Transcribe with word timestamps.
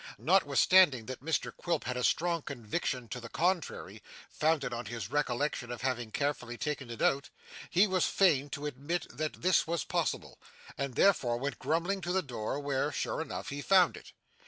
Notwithstanding 0.17 1.05
that 1.05 1.23
Mr 1.23 1.55
Quilp 1.55 1.83
had 1.83 1.95
a 1.95 2.03
strong 2.03 2.41
conviction 2.41 3.07
to 3.09 3.19
the 3.19 3.29
contrary, 3.29 4.01
founded 4.31 4.73
on 4.73 4.87
his 4.87 5.11
recollection 5.11 5.69
of 5.71 5.83
having 5.83 6.09
carefully 6.09 6.57
taken 6.57 6.89
it 6.89 7.03
out, 7.03 7.29
he 7.69 7.85
was 7.85 8.07
fain 8.07 8.49
to 8.49 8.65
admit 8.65 9.05
that 9.15 9.43
this 9.43 9.67
was 9.67 9.83
possible, 9.83 10.39
and 10.75 10.95
therefore 10.95 11.37
went 11.37 11.59
grumbling 11.59 12.01
to 12.01 12.11
the 12.11 12.23
door 12.23 12.59
where, 12.59 12.91
sure 12.91 13.21
enough, 13.21 13.49
he 13.49 13.61
found 13.61 13.95
it. 13.95 14.11